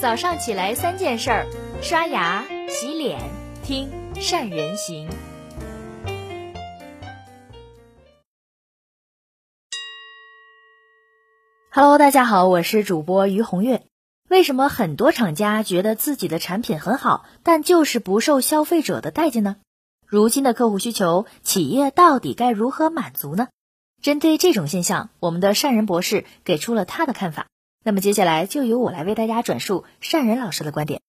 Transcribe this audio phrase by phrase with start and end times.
[0.00, 1.46] 早上起来三件事儿：
[1.82, 3.18] 刷牙、洗脸、
[3.64, 5.08] 听善人行。
[11.72, 13.82] Hello，大家好，我是主播于红月。
[14.28, 19.56] 为什么很多厂家觉得自己的产品很好，但就是不受消费者的待见呢？
[20.06, 23.48] 如今的客户需求，企业到底该如何满足呢？
[24.00, 27.48] 针对这种现象，我们的善人博士给出了他的看法。
[27.88, 31.00] 那么接下来就由我来为大家转述善人老师的观点。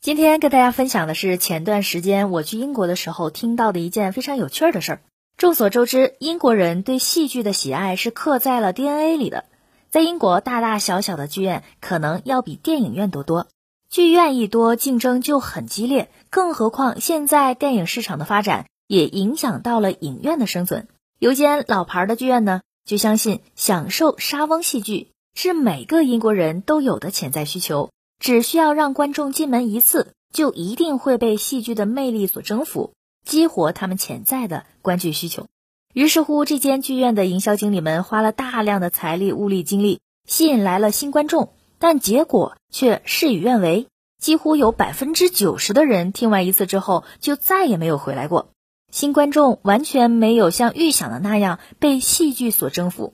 [0.00, 5.00] 今天跟大家分享的是前段时间我去英国的时候听到的一件非常有趣的事儿。
[5.36, 9.44] 众所周知，英国人对戏剧的喜爱是刻在了 DNA 里的。
[9.90, 13.48] 在英国，大大小小的剧院可能要比电影院都多。
[13.90, 16.08] 剧院一多，竞争就很激烈。
[16.30, 20.88] 更何况现在电影市场的发展也影响到了影院的生存。
[21.18, 25.08] 有间老牌的剧院呢，就相信享受莎翁戏剧。
[25.36, 35.46] 是每个英国人都有的潜在需求，只需要让观众进门一次，就一定会被戏剧的魅力所征服，激活他们潜在的观剧需求。
[35.92, 43.88] 于是乎，这间剧院的营销经理们花了大量的财力、物力、精力，吸引来了新观众，但结果却事与愿违，
[44.18, 48.48] 几乎有百分之九十的人听完一次之后就再也没有回来过。
[48.90, 53.12] 新观众完全没有像预想的那样被戏剧所征服，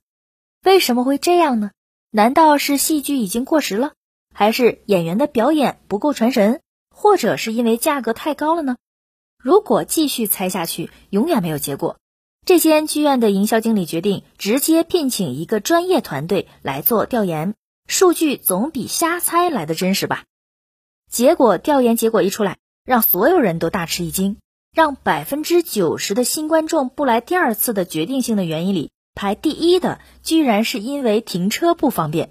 [0.64, 1.72] 为什么会这样呢？
[2.14, 3.94] 难道是戏剧已经过时了，
[4.34, 6.60] 还是演员的表演不够传神，
[6.94, 8.76] 或者是因为价格太高了呢？
[9.42, 11.96] 如果继续猜下去，永远没有结果。
[12.44, 17.54] 这间剧院的营销经理决定直接聘请一个专业团队来做调研，
[17.86, 20.24] 数据总比瞎猜来的真实吧。
[21.10, 24.36] 结果调研结果一出来，让所有人都大吃一惊，
[24.74, 28.90] 让百分之九十的新观众不来第二次的决定性的原因里。
[29.14, 32.30] 排第一的居然是因为停车不方便，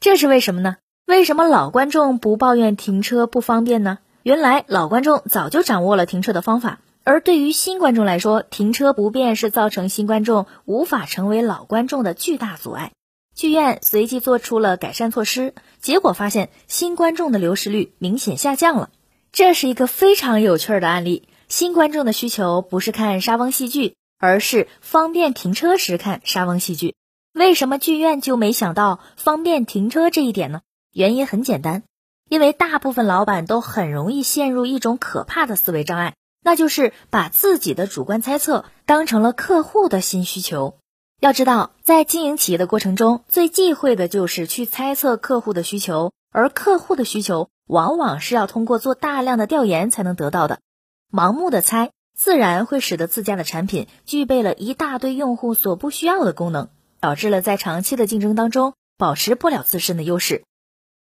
[0.00, 0.76] 这是为什么呢？
[1.06, 3.98] 为什么老观众不抱怨停车不方便呢？
[4.22, 12.92] 原来老观众早就掌握了停车的方法，而对于新观众来说，停车不便是造成新观众无法成为老观众的巨大阻碍。
[13.34, 18.90] 剧院随即做出了改善措施，结果发现新观众的流失率明显下降了。
[19.32, 21.26] 这是一个非常有趣的案例。
[21.48, 23.94] 新观众的需求不是看莎翁戏剧。
[24.22, 26.94] 而是方便停车时看莎翁戏剧，
[27.34, 30.60] 为什么剧院就没想到方便停车这一点呢？
[30.92, 31.82] 原因很简单，
[32.28, 40.78] 因为大部分老板都很容易陷入一种可怕的思维障碍，那就是把自己的主观猜测当成了客户的新需求。
[41.18, 50.60] 要知道，在经营企业的过程中，最忌讳的就是去猜测客户的需求，而客户的需求往往是要通过做大量的调研才能得到的，
[51.10, 51.90] 盲目的猜。
[52.14, 56.68] 自然会使得自家的产品具备了一大堆用户所不需要的功能，
[57.00, 60.44] 导致了在长期的竞争当中保持不了自身的优势。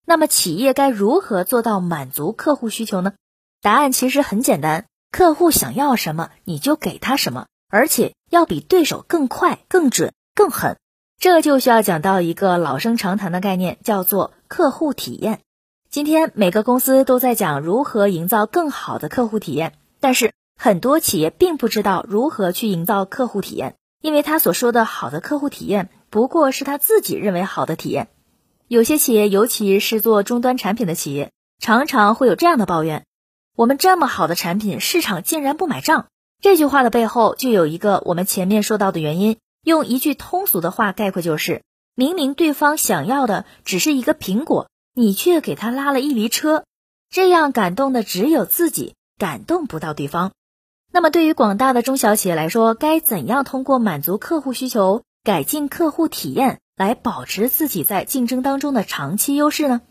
[0.06, 3.14] 那么企业该如何做到满足客户需求呢？
[3.62, 10.78] 答案其实很简单，客户想要什么你就给他什么，而且要比对手更快、更准、更狠。
[11.20, 15.42] 这就需要讲到一个老生常谈的概念，叫做客户体验。
[15.90, 20.32] 今天每个公司都在讲如何营造更好的客户体验，但是。
[20.64, 28.10] 很多企业并不知道如何去营造客户体验，因为他所说的好的客户体验不过是他自己认为好的体验。
[28.68, 33.08] 有些企业，尤其是做终端产品的企业，常常会有这样的抱怨：
[33.56, 36.06] 我们这么好的产品，市场竟然不买账。
[36.44, 41.64] 这句话的背后就有一个我们前面说到的原因，用一句通俗的话概括就是：
[41.96, 46.66] 明明对方想要的只是一个苹果，你却给他拉了一驴车，
[47.10, 50.32] 这样感动的只有自己，感动不到对方。
[50.94, 59.82] 那么，对于广大的中小企业来说，该怎样通过满足客户需求、改进客户体验，来保持自己在竞争当中的长期优势呢？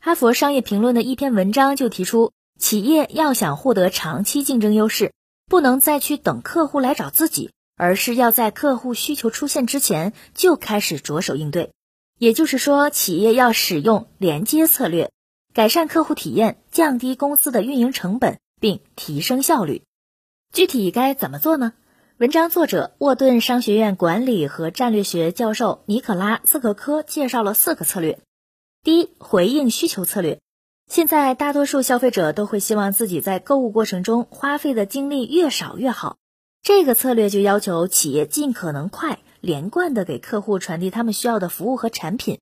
[0.00, 5.12] 哈佛商业评论的一篇文章就提出，企业要想获得长期竞争优势，
[5.48, 11.70] 不能再去等客户来找自己，而是要在客户需求出现之前就开始着手应对。
[12.18, 15.12] 也就是说，企业要使用连接策略，
[15.54, 19.82] 改善客户体验，降低公司的运营成本，并提升效率。
[20.52, 21.74] 具体该怎么做呢？
[22.16, 28.18] 文章作者沃顿商学院管理和战略学教授尼可拉斯克科介绍了四个策略。
[28.82, 30.40] 第一，回应需求策略。
[30.90, 36.16] 现在大多数消费者都会希望自己在购物过程中花费的精力越少越好。
[36.62, 42.40] 这个策略就要求企业尽可能快、连贯的给客户传递他们需要的服务和产品，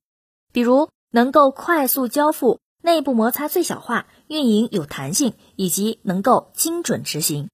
[0.53, 7.49] 比如能够快速交付、内部摩擦最小化、运营有弹性，以及能够精准执行。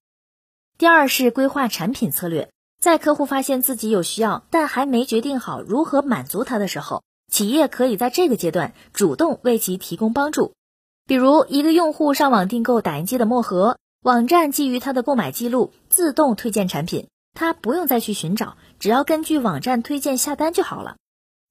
[0.82, 2.50] 第二是规划产品策略，
[2.80, 10.54] 在客户发现自己有需要，但还没决定好如何满足他的时候，企业可以在这个阶段主动为其提供帮助，
[11.06, 20.96] 比如，一个用户上网订购打印机的墨盒，网站基于他的购买记录自动推荐产品，他不用再去寻找，只要根据网站推荐下单就好了。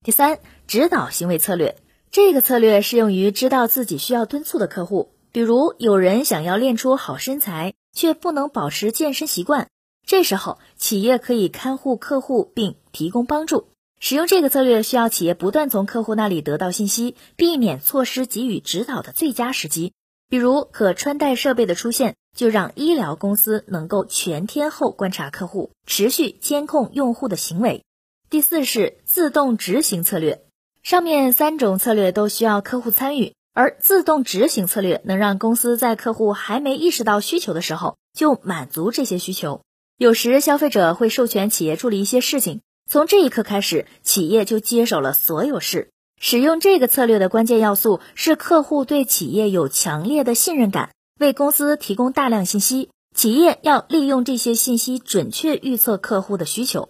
[0.04, 1.78] 第三，指导行为策略，
[2.12, 9.68] 这个策略适用于知道自己需要敦促的客户，比如有人想要练出好身材，却不能保持健身习惯，
[10.06, 13.68] 这时候企业可以看护客户并提供帮助。
[14.00, 19.94] 使用这个策略需要企业不断从客户那里得到信息，避免错失给予指导的最佳时机。
[20.28, 27.84] 比如可穿戴设备的出现，就让医疗公司能够全天候观察客户，持续监控用户的行为。
[28.30, 30.46] 第四是自动执行策略，
[30.82, 39.62] 上面三种策略都需要客户参与，而自动执行策略能让公司在客户还没意识到需求的时候就满足这些需求。
[39.98, 42.62] 有时消费者会授权企业处理一些事情。
[42.90, 45.90] 从这一刻开始，企业就接手了所有事。
[46.20, 52.90] 使用这个策略的关键要素是客户对企业有强烈的信任感，为公司提供大量信息。
[53.16, 56.90] 企业要利用这些信息，准确预测客户的需求。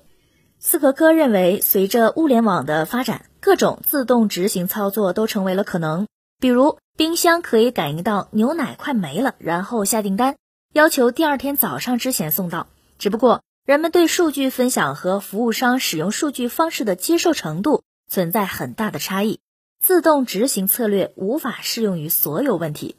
[0.60, 6.08] 斯科科认为，随着物联网的发展，各种自动执行操作都成为了可能。
[6.42, 10.38] 比如，冰箱可以感应到牛奶快没了，然后下订单，
[10.74, 12.66] 要求第二天早上之前送到。
[12.98, 19.40] 只不过，人们对数据分享和服务商使用数据方式的接受程度存在很大的差异，
[19.80, 22.96] 自动执行策略无法适用于所有问题。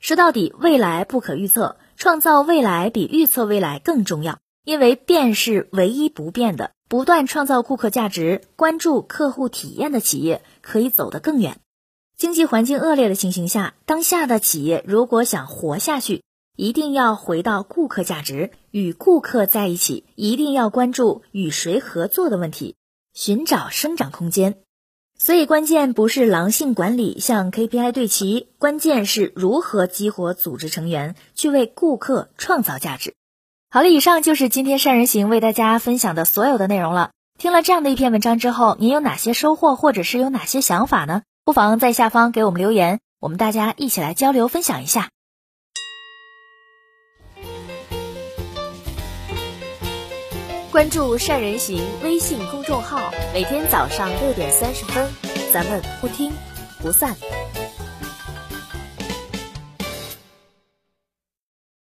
[0.00, 6.72] 说到底，未来不可预测，创造未来比预测未来更重要，因为变是唯一不变的。
[6.88, 11.60] 不断创造顾客价值、关注客户体验的企业可以走得更远。
[12.16, 16.22] 经济环境恶劣的情形下，当下的企业如果想活下去，
[16.56, 22.76] 一定要回到顾客价值，与顾客在一起，一定要关注与谁合作的问题，
[23.14, 24.58] 寻找生长空间。
[25.18, 33.14] 所以，关键不是狼性管理向 KPI 对齐，关键是如何激活组织成员去为顾客创造价值。
[33.70, 37.10] 好了，以上就是今天善人行为大家分享的所有的内容了。
[37.38, 41.22] 听了这样的一篇文章之后，您有哪些收获，或者是有哪些想法呢？
[41.44, 45.10] 不妨在下方给我们留言，我们大家一起来交流分享一下。
[50.72, 52.98] 关注善人行微信公众号，
[53.34, 55.06] 每天早上六点三十分，
[55.52, 56.32] 咱们不听
[56.80, 57.14] 不散。